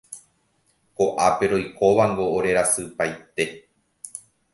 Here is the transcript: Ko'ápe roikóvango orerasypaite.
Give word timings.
Ko'ápe 1.01 1.49
roikóvango 1.51 2.25
orerasypaite. 2.37 3.47